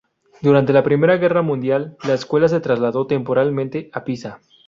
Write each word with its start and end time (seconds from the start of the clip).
Durante 0.41 0.73
la 0.73 0.81
Primera 0.81 1.17
Guerra 1.17 1.43
Mundial, 1.43 1.95
la 2.03 2.15
Escuela 2.15 2.47
se 2.47 2.59
trasladó 2.59 3.05
temporalmente 3.05 3.91
a 3.93 4.03
Pisa. 4.03 4.41